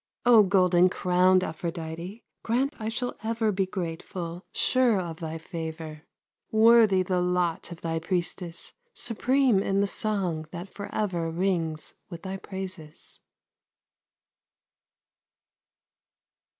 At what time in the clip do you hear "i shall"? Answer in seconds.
2.79-3.15